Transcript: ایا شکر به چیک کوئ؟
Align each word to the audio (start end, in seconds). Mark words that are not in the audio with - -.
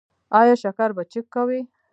ایا 0.39 0.55
شکر 0.63 0.89
به 0.95 1.03
چیک 1.11 1.25
کوئ؟ 1.33 1.59